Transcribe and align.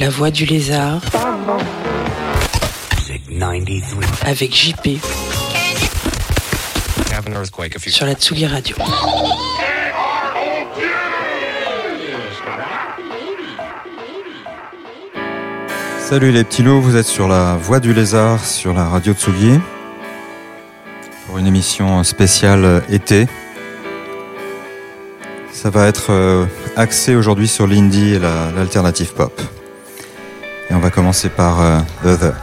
La 0.00 0.10
voix 0.10 0.30
du 0.30 0.44
lézard 0.44 1.00
Music 2.96 3.22
93. 3.38 3.82
avec 4.24 4.54
JP 4.54 4.98
have 7.12 7.26
an 7.26 7.32
earthquake 7.32 7.74
if 7.74 7.86
you 7.86 7.92
sur 7.92 8.06
la 8.06 8.14
Tsugi 8.14 8.46
Radio. 8.46 8.76
Salut 15.98 16.32
les 16.32 16.44
petits 16.44 16.62
loups, 16.62 16.80
vous 16.80 16.96
êtes 16.96 17.06
sur 17.06 17.28
la 17.28 17.56
Voix 17.56 17.80
du 17.80 17.94
Lézard 17.94 18.44
sur 18.44 18.72
la 18.74 18.86
radio 18.86 19.12
Tsugi 19.12 19.58
pour 21.26 21.38
une 21.38 21.46
émission 21.46 22.02
spéciale 22.04 22.82
été. 22.90 23.26
Ça 25.62 25.70
va 25.70 25.86
être 25.86 26.10
euh, 26.10 26.44
axé 26.76 27.14
aujourd'hui 27.14 27.46
sur 27.46 27.68
l'indie 27.68 28.14
et 28.14 28.18
la- 28.18 28.50
l'alternative 28.50 29.12
pop. 29.14 29.40
Et 30.68 30.74
on 30.74 30.80
va 30.80 30.90
commencer 30.90 31.28
par 31.28 31.60
euh, 31.60 31.78
The 32.02 32.18
The. 32.18 32.34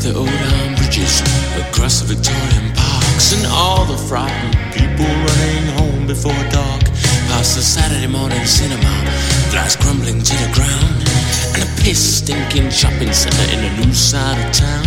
The 0.00 0.14
old 0.14 0.28
iron 0.28 0.74
bridges, 0.76 1.22
across 1.58 2.00
the 2.00 2.14
Victorian 2.14 2.72
parks, 2.74 3.32
and 3.34 3.46
all 3.50 3.84
the 3.84 3.96
frightened 3.96 4.54
people 4.72 5.06
running 5.06 5.66
home 5.78 6.06
before 6.06 6.38
dark. 6.50 6.84
Past 7.28 7.56
the 7.56 7.62
Saturday 7.62 8.06
morning 8.06 8.44
cinema, 8.44 8.94
glass 9.50 9.74
crumbling 9.76 10.22
to 10.22 10.34
the 10.44 10.50
ground, 10.54 11.02
and 11.54 11.62
a 11.62 11.70
piss 11.82 12.18
stinking 12.18 12.70
shopping 12.70 13.12
center 13.12 13.46
in 13.54 13.64
a 13.64 13.70
new 13.80 13.92
side 13.92 14.38
of 14.38 14.52
town. 14.52 14.86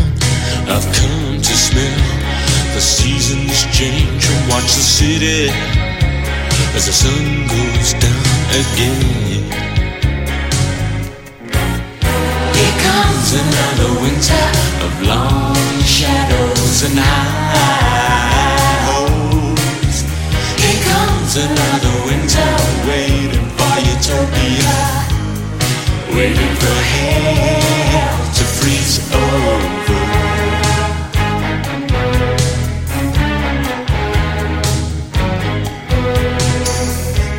I've 0.72 0.88
come 0.96 1.42
to 1.42 1.56
smell 1.56 2.00
the 2.74 2.82
seasons 2.82 3.64
change 3.76 4.24
and 4.26 4.50
watch 4.50 4.70
the 4.76 4.86
city 4.86 5.50
as 6.76 6.86
the 6.86 6.94
sun 6.94 7.48
goes 7.48 7.94
down 8.00 8.26
again. 8.62 9.71
Comes 12.92 13.34
another 13.44 13.92
winter 14.04 14.48
of 14.86 14.92
long 15.12 15.56
shadows 15.98 16.78
and 16.88 16.98
high 17.00 18.80
hopes. 18.90 19.98
Here 20.62 20.82
comes 20.92 21.32
another 21.48 21.96
winter 22.10 22.52
waiting 22.90 23.48
for 23.58 23.76
utopia, 23.94 24.78
waiting 26.18 26.54
for 26.62 26.78
hell 26.94 28.20
to 28.38 28.44
freeze 28.58 28.98
over. 29.24 30.02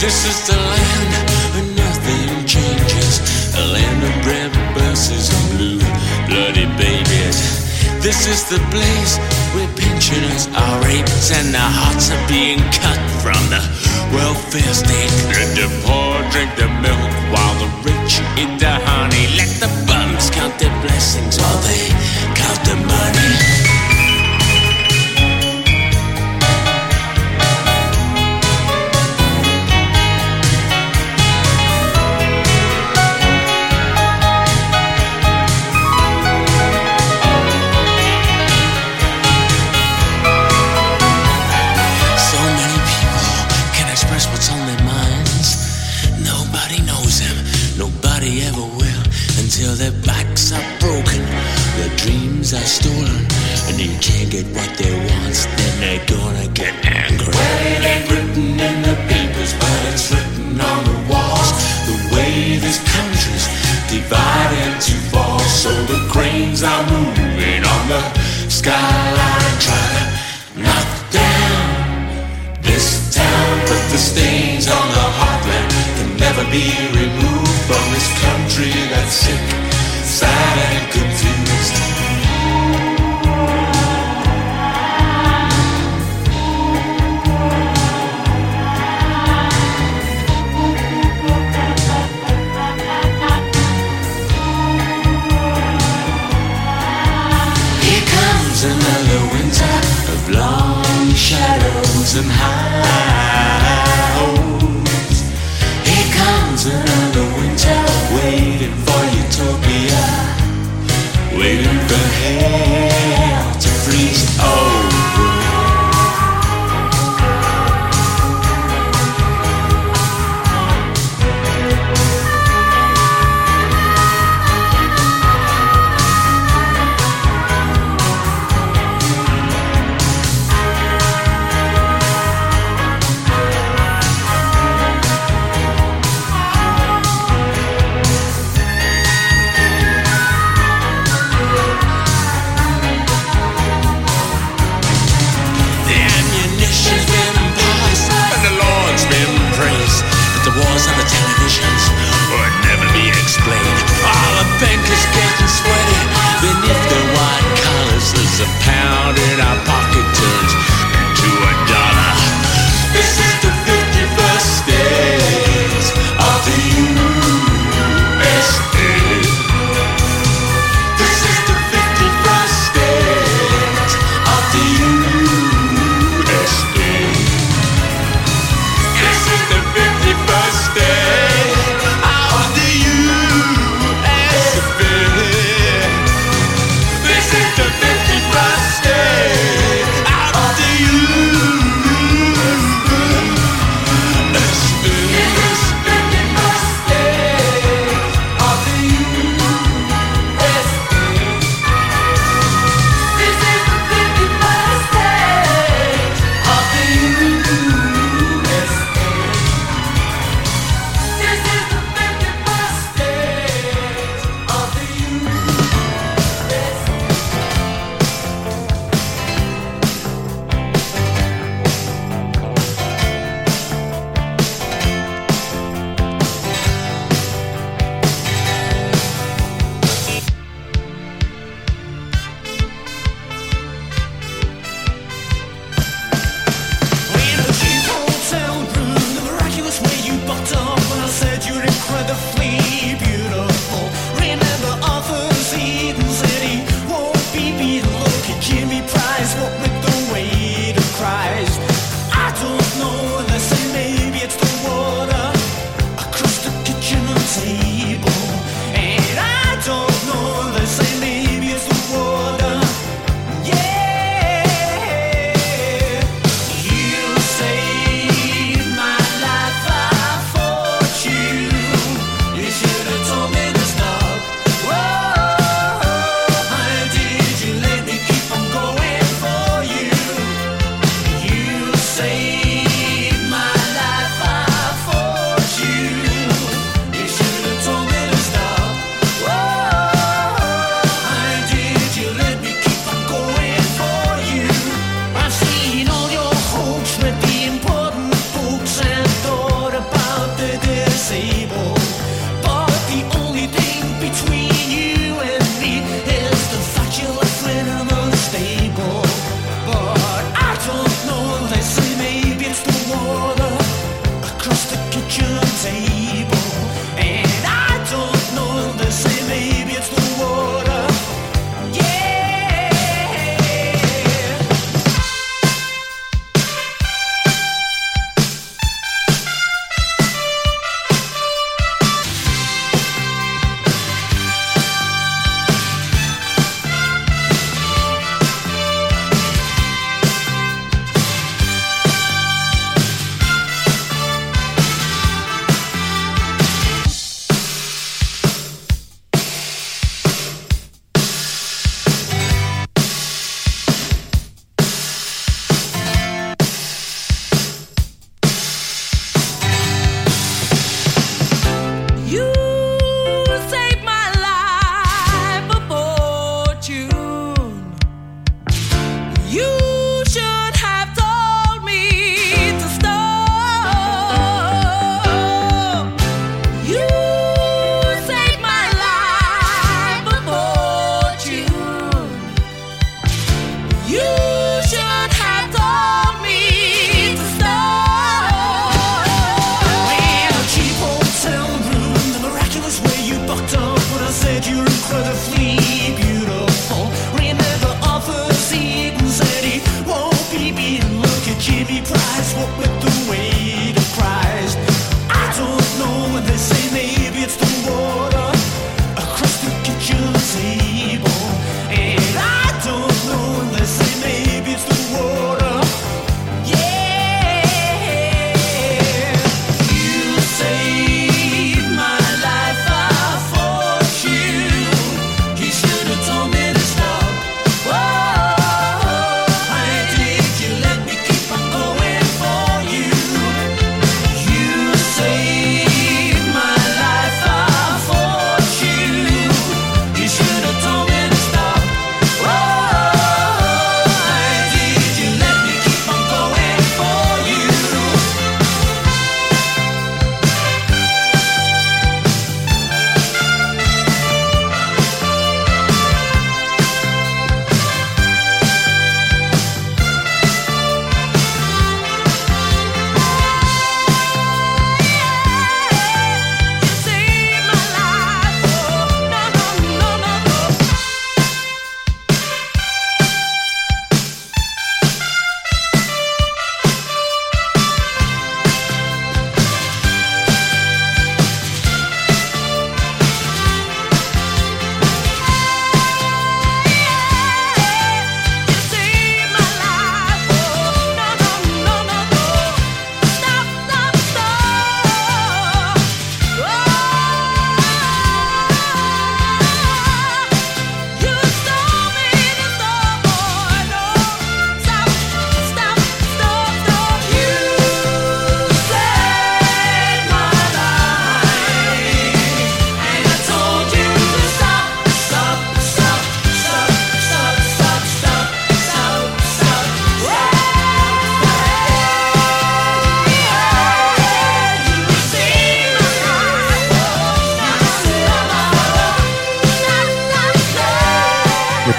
This 0.03 0.19
is 0.31 0.39
the 0.49 0.82
This 8.13 8.27
is 8.27 8.45
the 8.51 8.61
place 8.69 9.17
where 9.57 9.67
pensioners 9.75 10.47
are 10.55 10.85
raped 10.85 11.33
and 11.33 11.49
their 11.49 11.73
hearts 11.81 12.11
are 12.13 12.29
being 12.29 12.59
cut 12.69 13.01
from 13.25 13.41
the 13.49 13.63
welfare 14.13 14.75
state. 14.75 15.11
Let 15.33 15.57
the 15.57 15.67
poor 15.81 16.21
drink 16.31 16.53
the 16.61 16.69
milk 16.85 17.13
while 17.33 17.57
the 17.57 17.73
rich 17.89 18.21
eat 18.37 18.61
the 18.61 18.77
honey. 18.85 19.33
Let 19.41 19.49
the 19.65 19.71
bums 19.89 20.29
count 20.29 20.59
their 20.59 20.77
blessings 20.83 21.41
while 21.41 21.61
they 21.65 21.89
count 22.37 22.61
the 22.69 22.77
money. 22.85 23.52
Get 54.43 54.55
what 54.57 54.79
they 54.79 54.93
want. 54.93 55.49
Then 55.57 55.81
they're 55.81 56.07
gonna 56.07 56.49
get 56.49 56.92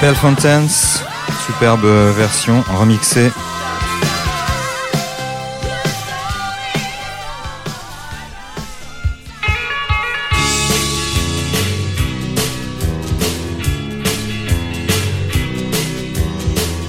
Pale 0.03 0.15
Fountains, 0.15 1.01
superbe 1.47 1.85
version 2.17 2.61
remixée. 2.77 3.31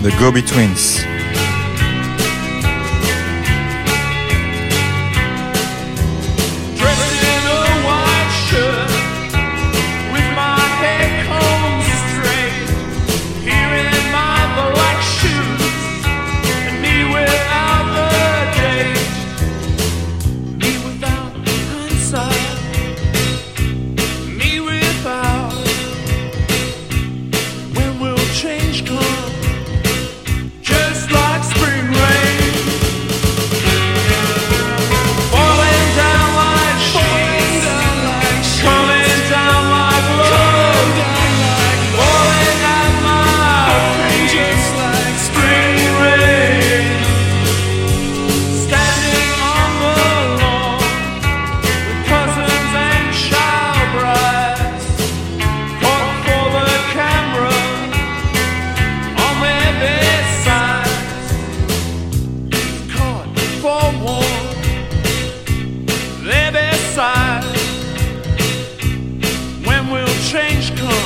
The 0.02 0.10
Go-Betweens. 0.18 1.04
change 1.04 1.13
change 70.34 70.76
color. 70.76 71.03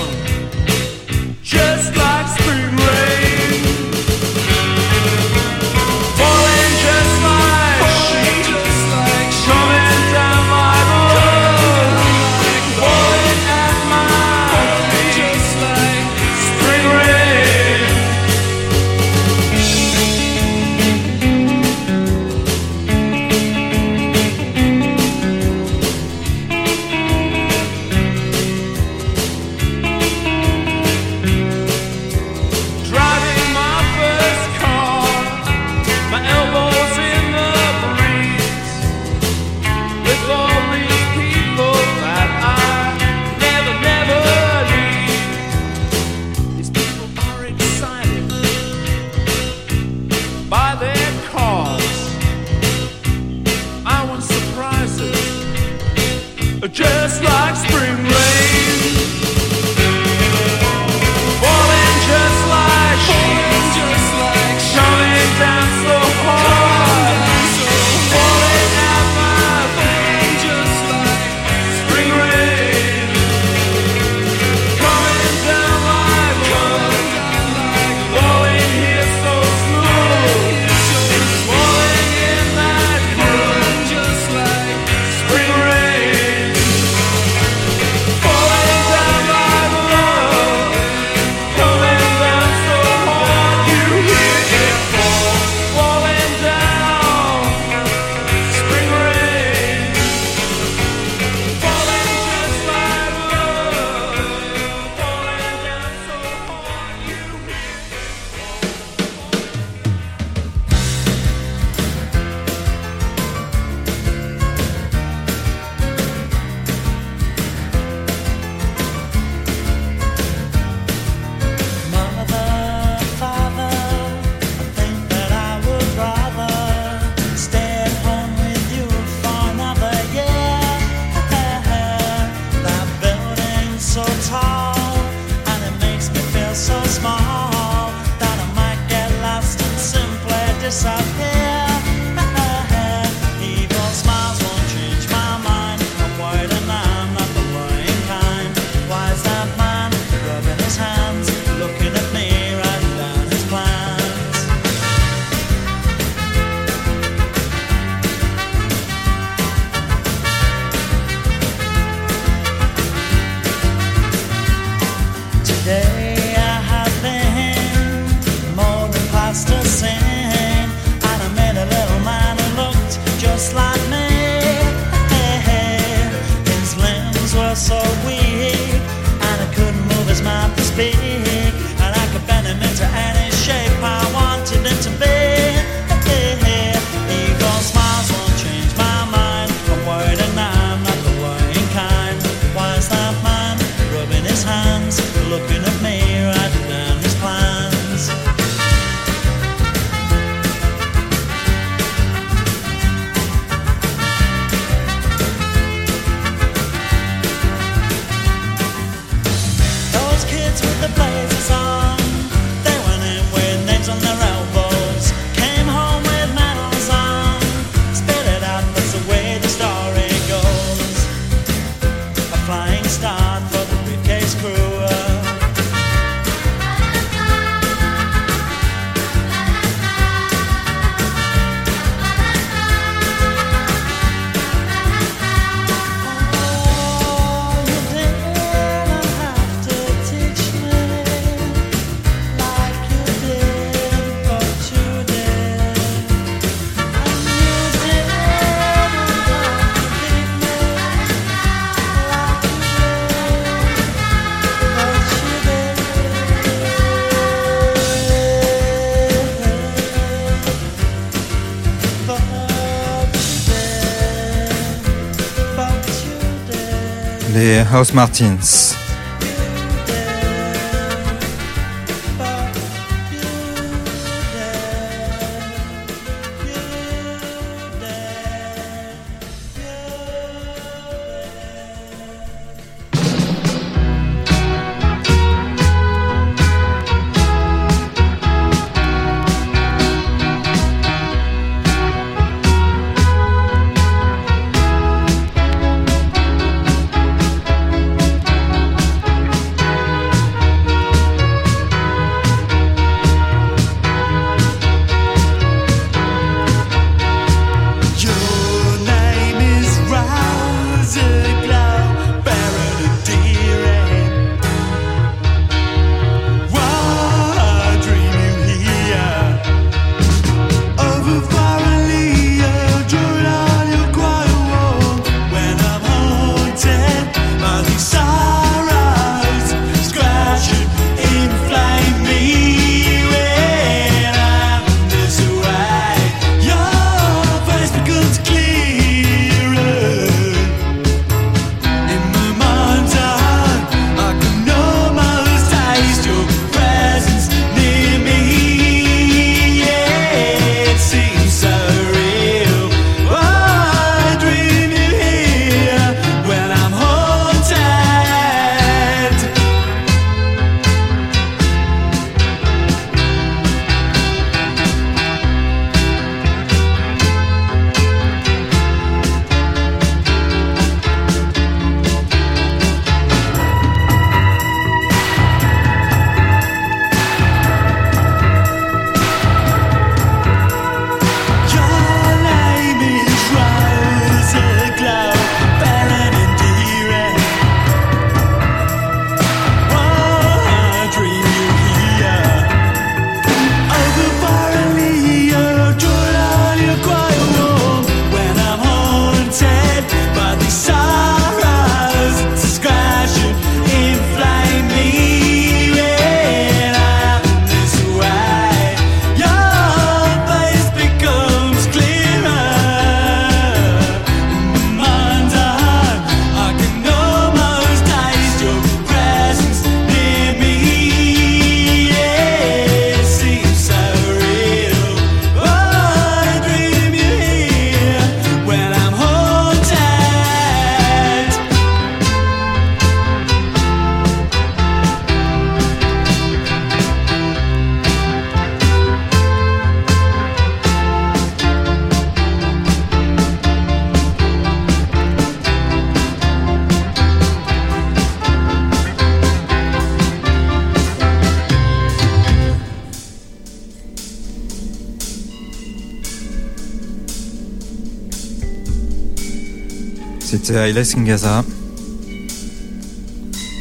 Housemartins. 267.69 268.78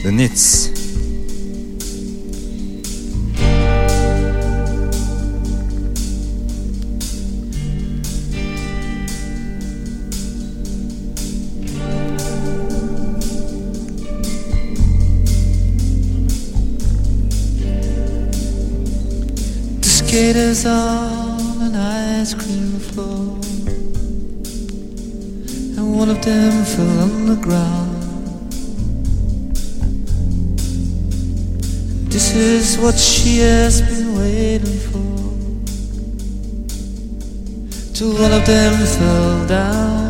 The 0.04 0.12
Nits. 0.14 0.70
The 19.82 19.90
skaters 19.90 20.66
on 20.66 21.62
an 21.64 21.76
ice 21.76 22.34
cream 22.34 22.80
floor 22.80 23.38
one 25.96 26.10
of 26.10 26.22
them 26.22 26.66
fell 26.66 27.00
on 27.00 27.26
the 27.26 27.36
ground. 27.36 28.04
This 32.12 32.36
is 32.36 32.78
what 32.78 32.96
she 32.96 33.40
has 33.40 33.82
been 33.82 34.16
waiting 34.18 34.80
for. 34.90 35.08
Till 37.94 38.14
one 38.14 38.34
of 38.34 38.46
them 38.46 38.74
fell 38.98 39.48
down. 39.48 40.07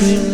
cream 0.00 0.29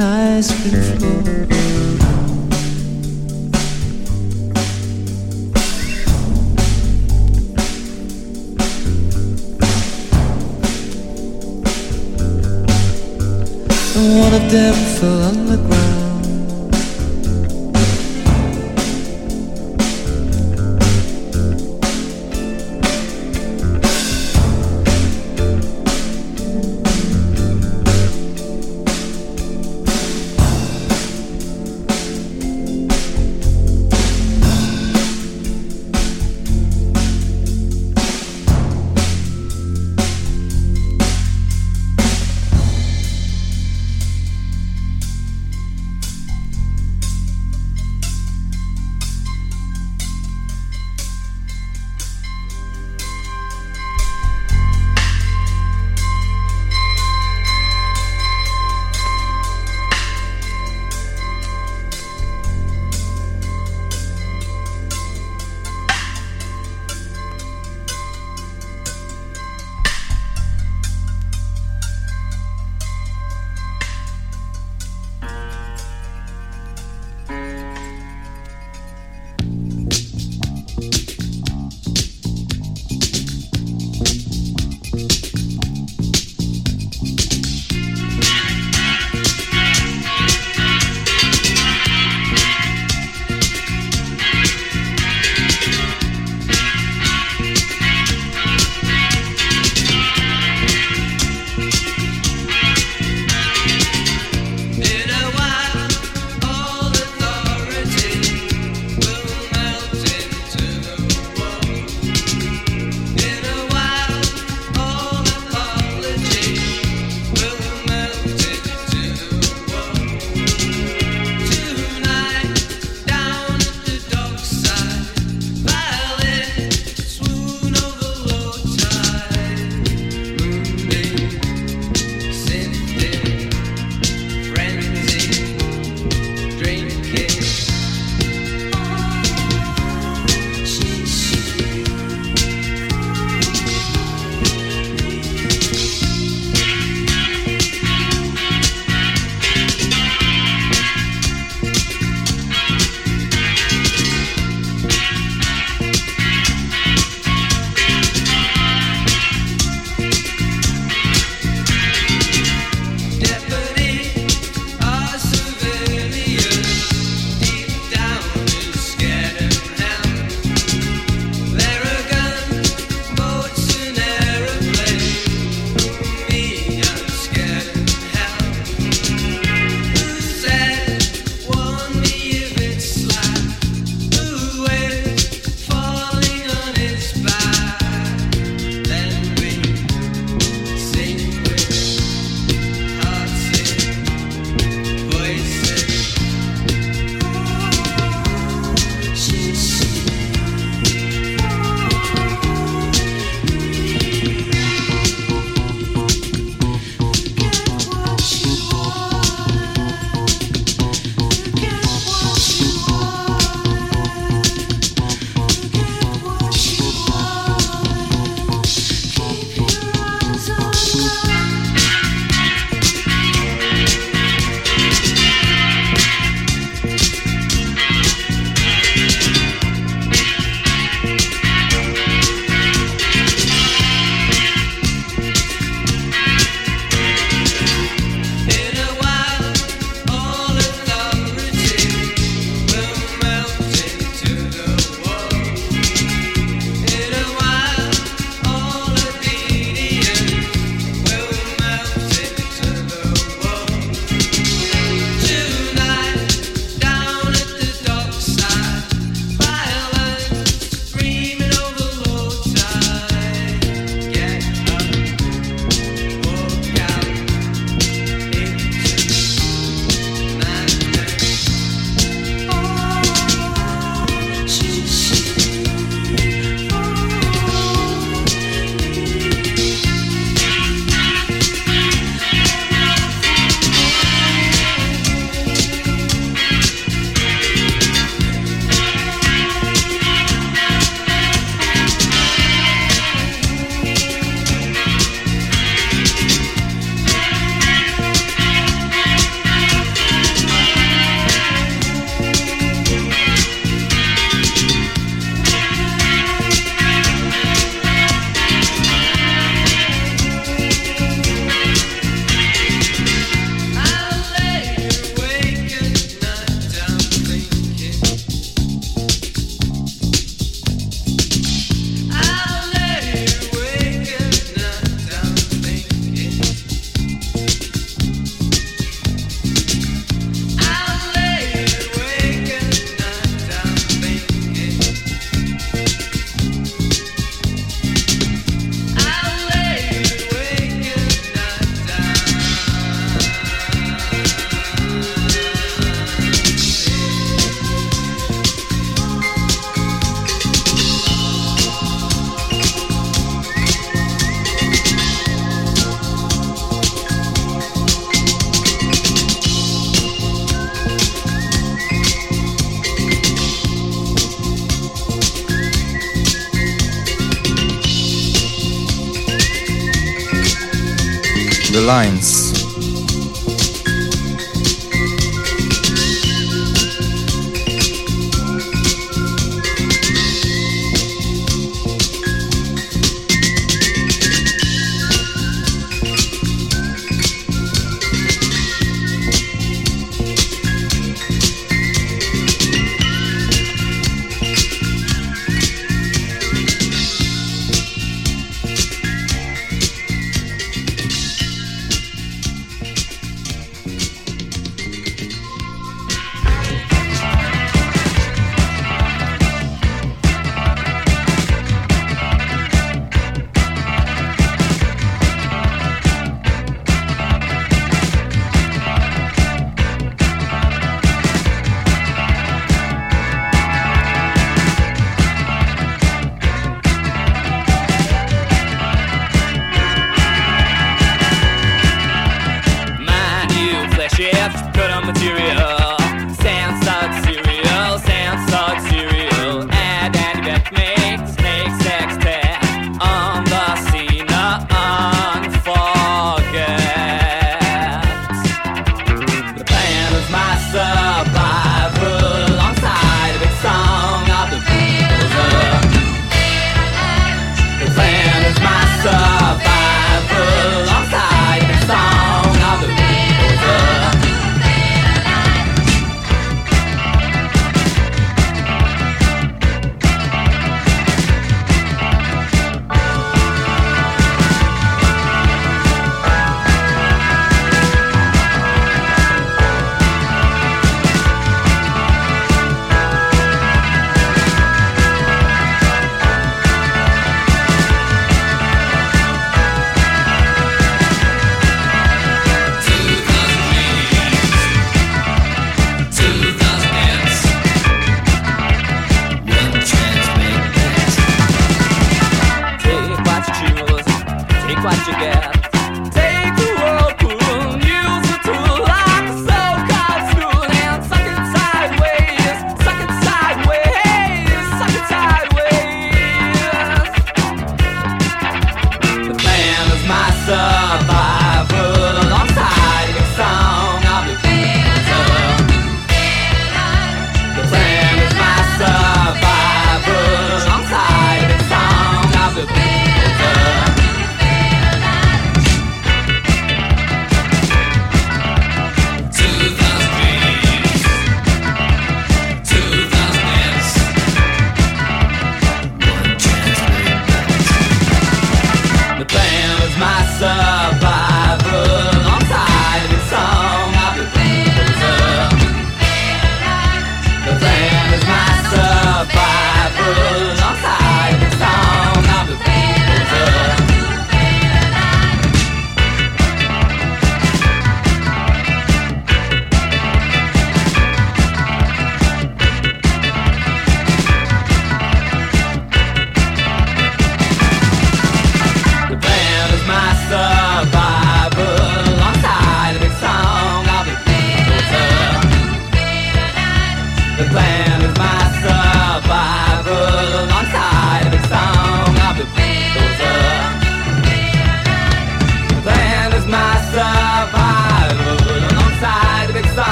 ice 0.00 0.50
cream 0.60 0.82
floor. 0.98 1.46
And 13.94 14.20
one 14.20 14.34
of 14.34 14.50
them 14.50 14.74
fell 14.98 15.22
on 15.22 15.46
the 15.46 15.56
ground. 15.56 15.75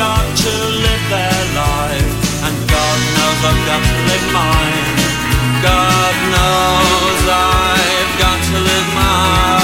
got 0.00 0.34
to 0.34 0.52
live 0.84 1.04
their 1.10 1.42
life, 1.60 2.12
and 2.46 2.56
God 2.74 2.98
knows 3.16 3.40
I've 3.50 3.62
got 3.68 3.82
to 3.84 3.96
live 4.08 4.26
mine. 4.32 4.96
God 5.60 6.14
knows 6.32 7.22
I've 7.28 8.12
got 8.18 8.38
to 8.48 8.58
live 8.68 8.88
mine. 8.94 9.59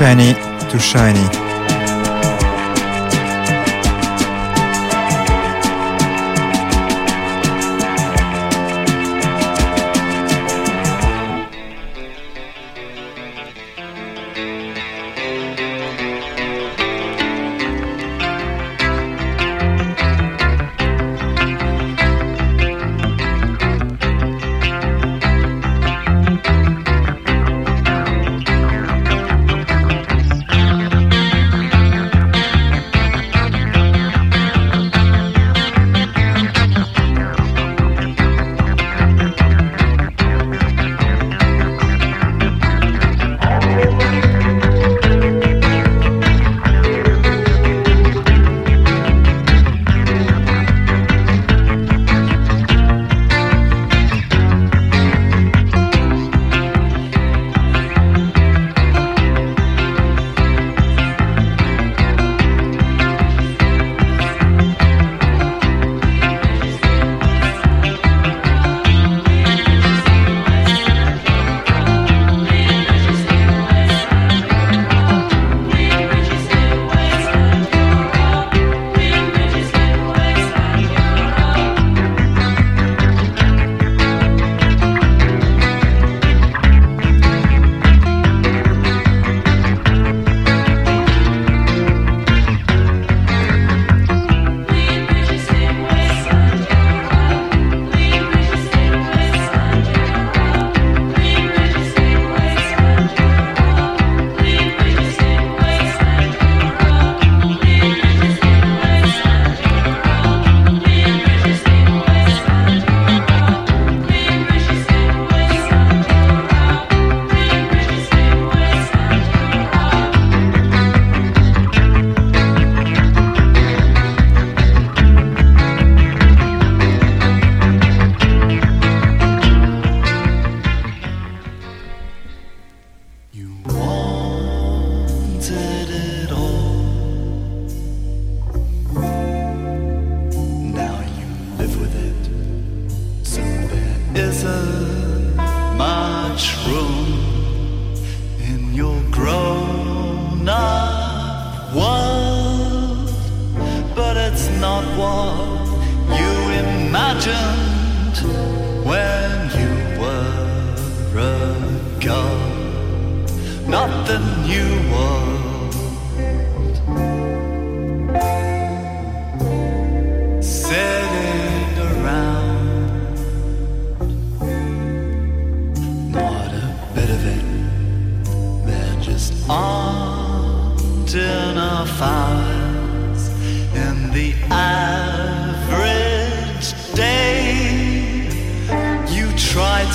shiny 0.00 0.32
to 0.70 0.78
shiny. 0.78 1.49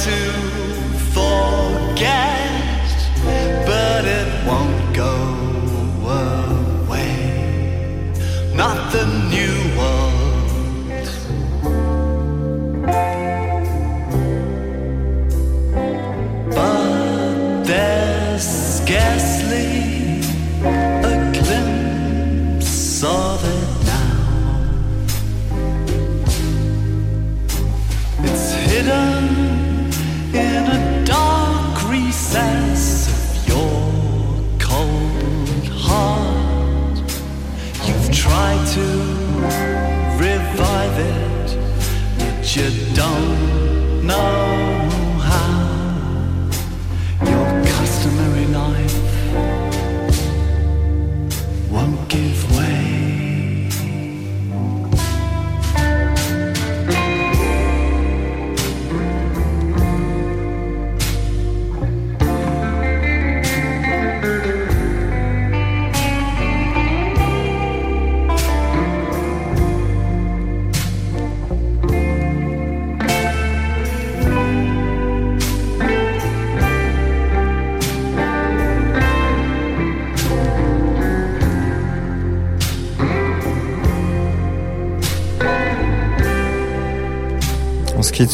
to 0.05 0.11
forget. 1.15 2.54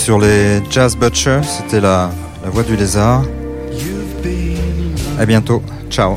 sur 0.01 0.17
les 0.17 0.63
Jazz 0.71 0.97
Butcher. 0.97 1.41
C'était 1.43 1.79
la, 1.79 2.09
la 2.43 2.49
voix 2.49 2.63
du 2.63 2.75
lézard. 2.75 3.23
À 5.19 5.25
bientôt. 5.25 5.61
Ciao. 5.91 6.15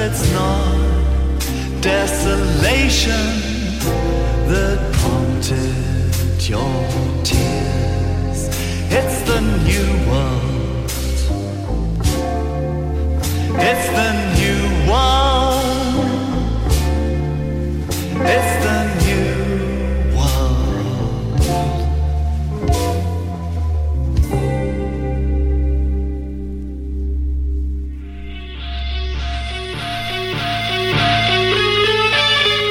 it's 0.00 0.32
not 0.32 1.82
desolation 1.82 3.26
that 4.48 4.78
prompted 4.92 6.48
your 6.48 7.24
tears. 7.24 7.47
It's 8.90 9.20
the 9.22 9.40
new 9.40 9.86
world. 10.08 10.90
It's 13.60 13.88
the 13.98 14.10
new 14.38 14.60
world. 14.88 16.08
It's 18.24 18.52
the 18.64 18.78
new 19.04 20.16
world. 20.16 20.68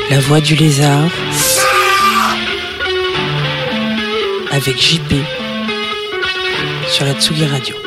La 0.10 0.20
voix 0.22 0.42
du 0.42 0.56
lézard. 0.56 1.12
Avec 4.52 4.82
JP. 4.82 5.37
Sur 6.98 7.06
la 7.06 7.14
Tsugi 7.14 7.46
Radio. 7.46 7.87